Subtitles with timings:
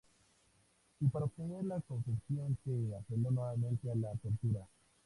[0.99, 4.67] Y para obtener la confesión se apeló nuevamente a la tortura".